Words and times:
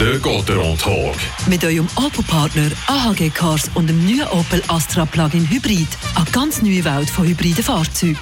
Der 0.00 0.18
Gotteron 0.18 0.76
Talk. 0.76 1.14
Mit 1.46 1.64
eurem 1.64 1.86
Opel-Partner 1.94 2.70
AHG 2.88 3.30
Cars 3.30 3.70
und 3.74 3.88
dem 3.88 4.04
neuen 4.04 4.26
Opel 4.28 4.60
Astra 4.66 5.06
Plug-in 5.06 5.48
Hybrid. 5.48 5.86
Eine 6.16 6.24
ganz 6.32 6.62
neue 6.62 6.84
Welt 6.84 7.08
von 7.08 7.24
hybriden 7.26 7.62
Fahrzeugen. 7.62 8.18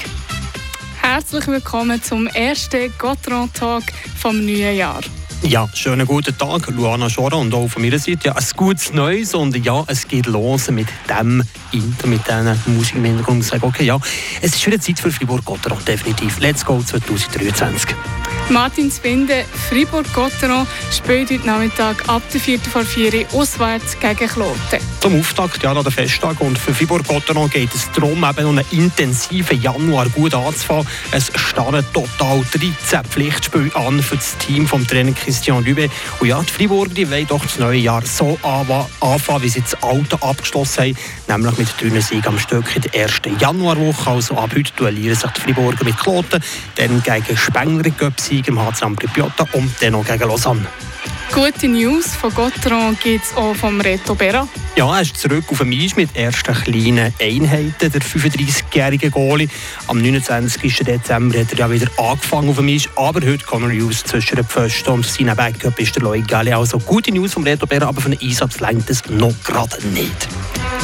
Herzlich 1.00 1.46
willkommen 1.46 2.02
zum 2.02 2.26
ersten 2.26 2.92
Gotteron 2.98 3.50
Talk 3.54 3.84
vom 4.18 4.44
neuen 4.44 4.76
Jahr. 4.76 5.00
Ja, 5.44 5.68
schönen 5.74 6.06
guten 6.06 6.38
Tag, 6.38 6.68
Luana 6.68 7.10
Schora 7.10 7.36
und 7.36 7.52
auch 7.52 7.66
von 7.66 7.82
meiner 7.82 7.98
Seite. 7.98 8.28
Ja, 8.28 8.36
ein 8.36 8.44
gutes 8.56 8.92
Neues 8.92 9.34
und 9.34 9.56
ja, 9.56 9.82
es 9.88 10.06
geht 10.06 10.26
los 10.26 10.70
mit 10.70 10.86
dem 11.08 11.42
Inter, 11.72 12.06
mit 12.06 12.20
diesen 12.26 12.76
Musik 12.76 12.94
im 12.94 13.04
Hintergrund. 13.04 13.42
Ich 13.42 13.48
sage, 13.48 13.66
okay, 13.66 13.84
ja, 13.84 13.98
es 14.40 14.54
ist 14.54 14.64
wieder 14.64 14.80
Zeit 14.80 15.00
für 15.00 15.10
Fribourg-Gotteron, 15.10 15.84
definitiv. 15.84 16.38
Let's 16.38 16.64
go 16.64 16.80
2023. 16.80 17.96
Martin 18.50 18.90
Spinde, 18.90 19.44
Fribourg-Gotteron, 19.68 20.66
spielt 20.92 21.30
heute 21.30 21.46
Nachmittag 21.46 22.08
ab 22.08 22.22
der 22.32 22.40
4. 22.40 22.58
vor 22.60 22.82
4 22.82 23.14
Uhr 23.14 23.40
auswärts 23.40 23.98
gegen 23.98 24.28
Kloten. 24.28 24.78
Zum 25.00 25.18
Auftakt 25.18 25.62
ja, 25.62 25.72
an 25.72 25.82
der 25.82 25.92
Festtag 25.92 26.40
und 26.40 26.58
für 26.58 26.74
Fribourg-Gotteron 26.74 27.50
geht 27.50 27.74
es 27.74 27.90
darum, 27.92 28.24
eben 28.24 28.58
einen 28.58 28.64
intensiven 28.70 29.60
Januar 29.60 30.08
gut 30.10 30.34
anzufangen. 30.34 30.86
Es 31.12 31.32
starren 31.34 31.84
total 31.92 32.44
13 32.52 33.04
Pflichtspiele 33.08 33.74
an 33.74 34.02
für 34.02 34.16
das 34.16 34.36
Team 34.38 34.66
vom 34.66 34.86
Trainer 34.86 35.12
Christian 35.32 35.64
Lübe. 35.64 35.88
Und 36.20 36.28
ja, 36.28 36.42
die 36.42 36.52
Fribourg 36.52 36.94
die 36.94 37.10
wollen 37.10 37.26
doch 37.26 37.42
das 37.42 37.58
neue 37.58 37.78
Jahr 37.78 38.04
so 38.04 38.38
anfangen, 38.42 39.42
wie 39.42 39.48
sie 39.48 39.62
das 39.62 39.74
alte 39.82 40.22
abgeschlossen 40.22 40.94
haben, 41.26 41.42
nämlich 41.42 41.58
mit 41.80 41.92
drei 41.94 42.00
Siegen 42.00 42.26
am 42.26 42.38
Stück 42.38 42.76
in 42.76 42.82
der 42.82 42.94
ersten 42.94 43.38
Januarwoche. 43.38 44.10
Also 44.10 44.36
ab 44.36 44.50
heute 44.54 44.72
duellieren 44.76 45.16
sich 45.16 45.30
die 45.30 45.40
Friburger 45.40 45.84
mit 45.84 45.96
Kloten, 45.98 46.42
dann 46.74 47.02
gegen 47.02 47.36
Spengler 47.36 47.90
Göpsieg 47.90 48.46
im 48.48 48.60
HC 48.60 48.84
Ampri 48.84 49.06
Piotta 49.06 49.46
und 49.52 49.72
dann 49.80 49.92
noch 49.92 50.04
gegen 50.04 50.28
Lausanne. 50.28 50.66
Gute 51.34 51.66
News 51.66 52.14
von 52.14 52.32
Gotteron 52.34 52.96
gibt 53.02 53.24
es 53.24 53.34
auch 53.34 53.54
vom 53.54 53.80
Reto 53.80 54.14
Berra. 54.14 54.46
Ja, 54.76 54.96
er 54.96 55.02
ist 55.02 55.16
zurück 55.16 55.44
auf 55.48 55.58
dem 55.58 55.72
Eis 55.72 55.96
mit 55.96 56.14
ersten 56.14 56.52
kleinen 56.52 57.12
Einheiten, 57.18 57.90
der 57.90 58.02
35-jährige 58.02 59.10
Goalie. 59.10 59.48
Am 59.86 60.02
29. 60.02 60.78
Dezember 60.80 61.40
hat 61.40 61.52
er 61.52 61.58
ja 61.58 61.70
wieder 61.70 61.90
angefangen 61.96 62.50
auf 62.50 62.56
dem 62.56 62.68
Eis, 62.68 62.86
aber 62.96 63.26
heute 63.26 63.44
kommen 63.46 63.76
News 63.76 64.04
zwischen 64.04 64.36
den 64.36 64.44
Pfosten 64.44 64.90
und 64.90 65.06
seinem 65.06 65.34
Backup 65.34 65.78
ist 65.78 65.96
der 65.96 66.20
Galli. 66.20 66.52
Also 66.52 66.78
gute 66.78 67.10
News 67.10 67.32
vom 67.32 67.44
Reto 67.44 67.66
Berra, 67.66 67.88
aber 67.88 68.02
von 68.02 68.10
den 68.10 68.20
Einsatz 68.20 68.60
längt 68.60 68.90
es 68.90 69.02
noch 69.08 69.32
gerade 69.42 69.86
nicht. 69.88 70.28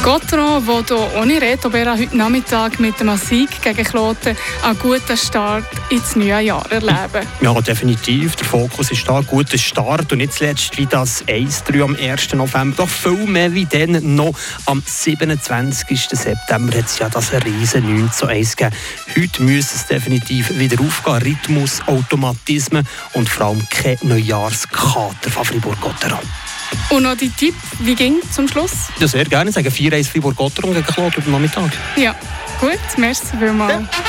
Gotteron 0.03 0.65
will 0.65 0.83
hier 0.87 1.19
ohne 1.19 1.41
Reto 1.41 1.69
Berra 1.69 1.97
heute 1.97 2.15
Nachmittag 2.15 2.79
mit 2.79 2.97
dem 3.01 3.15
Sieg 3.17 3.61
gegen 3.61 3.83
Kloten 3.83 4.35
einen 4.63 4.79
guten 4.79 5.17
Start 5.17 5.65
ins 5.89 6.15
neue 6.15 6.39
Jahr 6.39 6.65
erleben. 6.71 7.27
Ja, 7.41 7.53
definitiv. 7.59 8.35
Der 8.37 8.45
Fokus 8.45 8.91
ist 8.91 9.07
da, 9.07 9.19
guter 9.19 9.57
Start 9.57 10.11
und 10.11 10.19
nicht 10.19 10.33
zuletzt 10.33 10.77
wie 10.77 10.85
das 10.85 11.25
1-3 11.25 11.83
am 11.83 11.95
1. 11.95 12.33
November. 12.33 12.77
Doch 12.77 12.89
viel 12.89 13.27
mehr 13.27 13.53
wie 13.53 13.65
dann 13.65 14.15
noch 14.15 14.33
am 14.65 14.81
27. 14.85 16.07
September 16.09 16.77
hat 16.77 16.85
es 16.85 16.99
ja 16.99 17.09
das 17.09 17.33
riesen 17.33 17.83
9 17.83 18.11
zu 18.11 18.25
1 18.25 18.55
gegeben. 18.55 18.75
Heute 19.17 19.43
müssen 19.43 19.75
es 19.75 19.85
definitiv 19.85 20.57
wieder 20.57 20.81
aufgehen. 20.81 21.17
Rhythmus, 21.17 21.81
Automatismen 21.87 22.87
und 23.13 23.27
vor 23.27 23.47
allem 23.47 23.67
kein 23.69 23.97
Neujahrskater 24.03 25.29
von 25.29 25.43
Fribourg-Gotteron. 25.43 26.19
Und 26.89 27.03
noch 27.03 27.15
die 27.15 27.29
Tipp, 27.29 27.55
wie 27.79 27.95
ging 27.95 28.19
zum 28.31 28.47
Schluss? 28.47 28.89
Ja, 28.99 29.07
sehr 29.07 29.25
gerne. 29.25 29.49
Ich 29.49 29.55
sage 29.55 29.69
4-1 29.69 30.09
Fribourg-Gotteron 30.09 30.73
gegen 30.73 30.85
Claude 30.85 31.17
heute 31.17 31.29
Nachmittag. 31.29 31.71
Ja, 31.95 32.15
gut. 32.59 32.79
Merci 32.97 33.25
vielmals. 33.39 33.73
Ja. 33.73 34.08